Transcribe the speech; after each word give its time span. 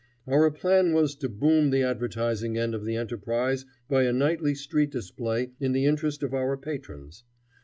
Our 0.25 0.49
plan 0.49 0.93
was 0.93 1.13
to 1.17 1.29
boom 1.29 1.69
the 1.69 1.83
advertising 1.83 2.57
end 2.57 2.73
of 2.73 2.85
the 2.85 2.95
enterprise 2.95 3.65
by 3.87 4.05
a 4.05 4.11
nightly 4.11 4.55
street 4.55 4.89
display 4.89 5.51
in 5.59 5.73
the 5.73 5.85
interest 5.85 6.23
of 6.23 6.33
our 6.33 6.57
patrons. 6.57 7.23